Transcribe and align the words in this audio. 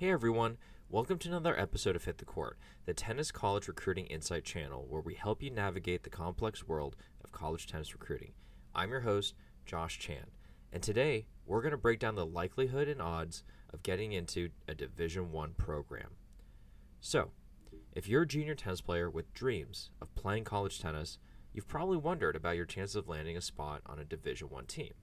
Hey 0.00 0.12
everyone, 0.12 0.56
welcome 0.88 1.18
to 1.18 1.28
another 1.28 1.60
episode 1.60 1.94
of 1.94 2.06
Hit 2.06 2.16
the 2.16 2.24
Court, 2.24 2.56
the 2.86 2.94
tennis 2.94 3.30
college 3.30 3.68
recruiting 3.68 4.06
insight 4.06 4.44
channel 4.44 4.86
where 4.88 5.02
we 5.02 5.12
help 5.12 5.42
you 5.42 5.50
navigate 5.50 6.04
the 6.04 6.08
complex 6.08 6.66
world 6.66 6.96
of 7.22 7.32
college 7.32 7.66
tennis 7.66 7.92
recruiting. 7.92 8.32
I'm 8.74 8.92
your 8.92 9.02
host, 9.02 9.34
Josh 9.66 9.98
Chan, 9.98 10.24
and 10.72 10.82
today 10.82 11.26
we're 11.44 11.60
going 11.60 11.72
to 11.72 11.76
break 11.76 11.98
down 11.98 12.14
the 12.14 12.24
likelihood 12.24 12.88
and 12.88 13.02
odds 13.02 13.42
of 13.74 13.82
getting 13.82 14.12
into 14.12 14.48
a 14.66 14.74
Division 14.74 15.32
1 15.32 15.52
program. 15.58 16.12
So, 17.02 17.32
if 17.92 18.08
you're 18.08 18.22
a 18.22 18.26
junior 18.26 18.54
tennis 18.54 18.80
player 18.80 19.10
with 19.10 19.34
dreams 19.34 19.90
of 20.00 20.14
playing 20.14 20.44
college 20.44 20.80
tennis, 20.80 21.18
you've 21.52 21.68
probably 21.68 21.98
wondered 21.98 22.36
about 22.36 22.56
your 22.56 22.64
chances 22.64 22.96
of 22.96 23.06
landing 23.06 23.36
a 23.36 23.42
spot 23.42 23.82
on 23.84 23.98
a 23.98 24.04
Division 24.06 24.48
1 24.48 24.64
team. 24.64 24.94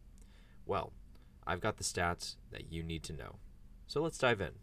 Well, 0.65 0.91
I've 1.45 1.61
got 1.61 1.77
the 1.77 1.83
stats 1.83 2.37
that 2.49 2.71
you 2.73 2.81
need 2.81 3.03
to 3.03 3.13
know. 3.13 3.35
So 3.85 4.01
let's 4.01 4.17
dive 4.17 4.41
in. 4.41 4.53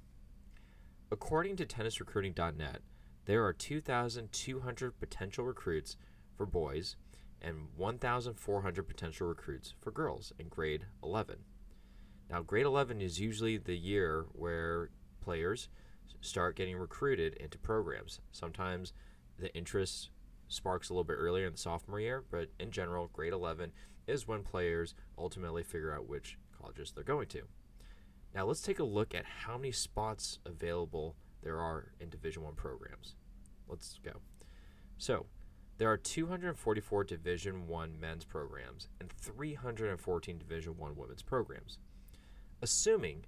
According 1.15 1.55
to 1.59 1.65
tennisrecruiting.net, 1.65 2.81
there 3.27 3.45
are 3.45 3.53
2,200 3.53 4.99
potential 4.99 5.45
recruits 5.45 5.97
for 6.37 6.45
boys 6.45 6.97
and 7.41 7.69
1,400 7.77 8.83
potential 8.83 9.29
recruits 9.29 9.75
for 9.81 9.93
girls 9.93 10.33
in 10.41 10.49
grade 10.49 10.87
11. 11.05 11.37
Now, 12.29 12.43
grade 12.43 12.67
11 12.67 13.01
is 13.01 13.21
usually 13.21 13.59
the 13.59 13.77
year 13.77 14.27
where 14.33 14.91
players 15.21 15.69
start 16.21 16.57
getting 16.57 16.77
recruited 16.77 17.35
into 17.35 17.59
programs. 17.59 18.21
Sometimes 18.33 18.93
the 19.39 19.55
interest 19.55 20.11
sparks 20.49 20.91
a 20.91 20.95
little 20.95 21.05
bit 21.05 21.15
earlier 21.15 21.47
in 21.47 21.53
the 21.53 21.59
sophomore 21.59 22.01
year, 22.01 22.25
but 22.29 22.49
in 22.59 22.73
general, 22.73 23.09
grade 23.13 23.33
11 23.33 23.71
is 24.09 24.27
when 24.27 24.43
players 24.43 24.97
ultimately 25.17 25.63
figure 25.63 25.95
out 25.95 26.09
which 26.09 26.39
colleges 26.61 26.91
they're 26.91 27.05
going 27.05 27.29
to. 27.29 27.43
Now, 28.35 28.47
let's 28.47 28.63
take 28.63 28.81
a 28.81 28.85
look 28.85 29.15
at 29.15 29.25
how 29.25 29.57
many 29.57 29.71
spots 29.71 30.41
available 30.45 31.15
there 31.43 31.59
are 31.61 31.93
in 32.01 32.11
Division 32.11 32.43
1 32.43 32.55
programs. 32.55 33.15
Let's 33.69 34.01
go. 34.05 34.21
So, 34.99 35.27
there 35.79 35.91
are 35.91 35.97
244 35.97 37.05
Division 37.05 37.69
1 37.69 38.01
men's 38.01 38.25
programs 38.25 38.89
and 39.01 39.11
314 39.13 40.39
Division 40.39 40.77
1 40.77 40.97
women's 40.97 41.23
programs. 41.23 41.79
Assuming 42.61 43.27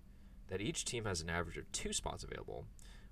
that 0.49 0.61
each 0.61 0.85
team 0.85 1.05
has 1.05 1.21
an 1.21 1.31
average 1.31 1.57
of 1.57 1.71
2 1.73 1.93
spots 1.93 2.25
available, 2.25 2.67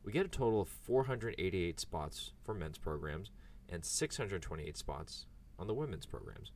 we 0.04 0.12
get 0.12 0.26
a 0.26 0.28
total 0.28 0.60
of 0.60 0.68
488 0.68 1.78
spots 1.80 2.32
for 2.44 2.54
men's 2.54 2.78
programs 2.78 3.30
and 3.68 3.84
628 3.84 4.76
spots 4.76 5.26
on 5.58 5.66
the 5.66 5.74
women's 5.74 6.06
programs. 6.06 6.52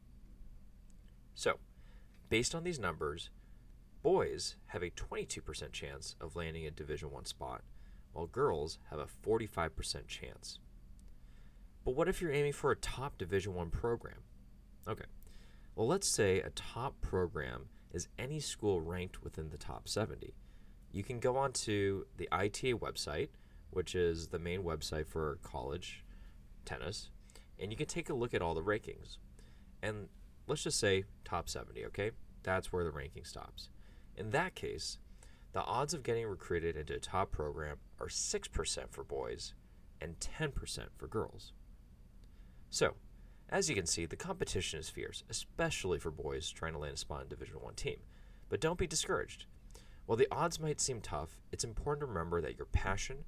So, 1.35 1.59
based 2.29 2.55
on 2.55 2.65
these 2.65 2.79
numbers, 2.79 3.31
boys 4.09 4.57
have 4.67 4.83
a 4.83 4.91
22% 4.91 5.73
chance 5.73 6.17
of 6.21 6.37
landing 6.37 6.67
a 6.67 6.71
Division 6.71 7.11
1 7.11 7.25
spot, 7.25 7.63
while 8.13 8.27
girls 8.27 8.79
have 8.91 8.99
a 8.99 9.09
45% 9.27 10.07
chance. 10.07 10.59
But 11.85 11.95
what 11.95 12.09
if 12.09 12.21
you're 12.21 12.33
aiming 12.33 12.53
for 12.53 12.71
a 12.71 12.77
top 12.77 13.19
Division 13.19 13.55
1 13.55 13.71
program? 13.71 14.23
Okay. 14.87 15.07
Well, 15.75 15.87
let's 15.87 16.09
say 16.09 16.41
a 16.41 16.51
top 16.51 17.01
program 17.01 17.69
is 17.93 18.09
any 18.19 18.41
school 18.41 18.81
ranked 18.81 19.23
within 19.23 19.51
the 19.51 19.59
top 19.59 19.89
70 19.89 20.35
you 20.93 21.03
can 21.03 21.21
go 21.21 21.37
onto 21.37 22.05
the 22.17 22.29
ITA 22.33 22.75
website, 22.75 23.29
which 23.71 23.95
is 23.95 24.29
the 24.29 24.39
main 24.39 24.63
website 24.63 25.07
for 25.07 25.39
college 25.43 26.05
tennis, 26.65 27.11
and 27.59 27.71
you 27.71 27.77
can 27.77 27.87
take 27.87 28.09
a 28.09 28.15
look 28.15 28.35
at 28.35 28.43
all 28.43 28.55
the 28.55 28.63
rankings. 28.63 29.19
And 29.83 30.09
let's 30.47 30.63
just 30.63 30.81
say 30.81 31.05
top 31.25 31.49
70, 31.49 31.85
okay? 31.87 32.13
That's 32.43 32.73
where 32.73 32.85
the 32.85 32.91
ranking 32.91 33.25
stops. 33.25 33.69
In 34.19 34.31
that 34.31 34.57
case, 34.57 34.99
the 35.53 35.63
odds 35.63 35.95
of 35.95 36.03
getting 36.03 36.27
recruited 36.27 36.77
into 36.77 36.95
a 36.95 36.99
top 36.99 37.31
program 37.31 37.77
are 38.01 38.09
6% 38.09 38.91
for 38.91 39.05
boys 39.05 39.55
and 40.01 40.19
10% 40.19 40.87
for 40.97 41.07
girls. 41.07 41.53
So, 42.69 42.95
as 43.49 43.69
you 43.69 43.77
can 43.77 43.87
see, 43.87 44.07
the 44.07 44.17
competition 44.17 44.81
is 44.81 44.91
fierce, 44.91 45.23
especially 45.31 46.01
for 46.01 46.11
boys 46.11 46.51
trying 46.51 46.73
to 46.73 46.81
land 46.81 46.95
a 46.95 46.97
spot 46.97 47.23
in 47.23 47.29
Division 47.29 47.57
1 47.61 47.75
team. 47.75 47.99
But 48.49 48.61
don't 48.61 48.77
be 48.79 48.89
discouraged. 48.89 49.47
While 50.05 50.19
the 50.19 50.29
odds 50.33 50.59
might 50.59 50.81
seem 50.81 51.01
tough, 51.01 51.39
it's 51.53 51.65
important 51.65 52.01
to 52.01 52.07
remember 52.07 52.41
that 52.41 52.57
your 52.57 52.67
passion, 52.67 53.19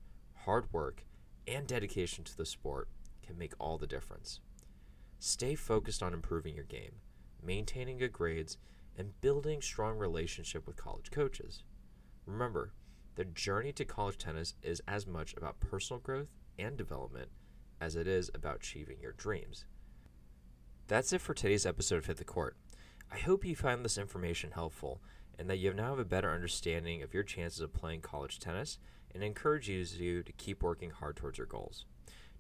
hard 0.44 0.72
work, 0.72 1.04
and 1.46 1.68
dedication 1.68 2.24
to 2.24 2.36
the 2.36 2.44
sport 2.44 2.88
can 3.22 3.38
make 3.38 3.52
all 3.60 3.78
the 3.78 3.86
difference. 3.86 4.40
Stay 5.20 5.54
focused 5.54 6.02
on 6.02 6.12
improving 6.12 6.56
your 6.56 6.64
game, 6.64 6.96
maintaining 7.42 7.98
good 7.98 8.12
grades, 8.12 8.58
and 8.96 9.20
building 9.20 9.62
strong 9.62 9.98
relationship 9.98 10.66
with 10.66 10.76
college 10.76 11.10
coaches. 11.10 11.62
Remember, 12.26 12.72
the 13.16 13.24
journey 13.24 13.72
to 13.72 13.84
college 13.84 14.18
tennis 14.18 14.54
is 14.62 14.82
as 14.86 15.06
much 15.06 15.34
about 15.36 15.60
personal 15.60 16.00
growth 16.00 16.28
and 16.58 16.76
development 16.76 17.28
as 17.80 17.96
it 17.96 18.06
is 18.06 18.30
about 18.34 18.56
achieving 18.56 18.98
your 19.00 19.12
dreams. 19.12 19.64
That's 20.86 21.12
it 21.12 21.20
for 21.20 21.34
today's 21.34 21.66
episode 21.66 21.98
of 21.98 22.06
Hit 22.06 22.16
the 22.18 22.24
Court. 22.24 22.56
I 23.12 23.18
hope 23.18 23.44
you 23.44 23.56
found 23.56 23.84
this 23.84 23.98
information 23.98 24.52
helpful 24.52 25.00
and 25.38 25.48
that 25.48 25.58
you 25.58 25.72
now 25.72 25.90
have 25.90 25.98
a 25.98 26.04
better 26.04 26.32
understanding 26.32 27.02
of 27.02 27.14
your 27.14 27.22
chances 27.22 27.60
of 27.60 27.72
playing 27.72 28.02
college 28.02 28.38
tennis 28.38 28.78
and 29.14 29.24
encourages 29.24 29.98
you 29.98 30.22
to 30.22 30.32
keep 30.32 30.62
working 30.62 30.90
hard 30.90 31.16
towards 31.16 31.38
your 31.38 31.46
goals. 31.46 31.86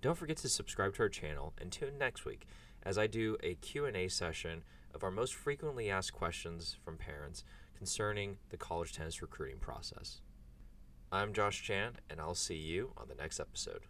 Don't 0.02 0.16
forget 0.16 0.36
to 0.38 0.48
subscribe 0.48 0.94
to 0.94 1.02
our 1.02 1.08
channel 1.08 1.52
and 1.60 1.70
tune 1.70 1.98
next 1.98 2.24
week 2.24 2.46
as 2.82 2.98
I 2.98 3.06
do 3.06 3.36
a 3.42 3.54
Q&A 3.54 4.08
session 4.08 4.62
of 4.94 5.04
our 5.04 5.10
most 5.10 5.34
frequently 5.34 5.90
asked 5.90 6.12
questions 6.12 6.76
from 6.84 6.96
parents 6.96 7.44
concerning 7.76 8.38
the 8.50 8.56
college 8.56 8.92
tennis 8.92 9.22
recruiting 9.22 9.58
process. 9.58 10.20
I'm 11.12 11.32
Josh 11.32 11.62
Chan 11.62 11.94
and 12.08 12.20
I'll 12.20 12.34
see 12.34 12.56
you 12.56 12.92
on 12.96 13.08
the 13.08 13.14
next 13.14 13.40
episode. 13.40 13.82